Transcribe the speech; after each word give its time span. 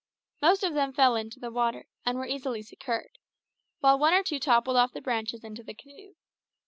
Most 0.41 0.63
of 0.63 0.73
them 0.73 0.93
fell 0.93 1.15
into 1.15 1.39
the 1.39 1.51
water, 1.51 1.85
and 2.07 2.17
were 2.17 2.25
easily 2.25 2.63
secured, 2.63 3.19
while 3.81 3.99
one 3.99 4.15
or 4.15 4.23
two 4.23 4.39
toppled 4.39 4.77
off 4.77 4.93
the 4.93 4.99
branches 4.99 5.43
into 5.43 5.61
the 5.61 5.75
canoe. 5.75 6.15